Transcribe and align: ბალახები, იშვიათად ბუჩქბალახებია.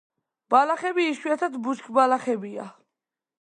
ბალახები, 0.53 1.05
იშვიათად 1.09 1.59
ბუჩქბალახებია. 1.67 2.67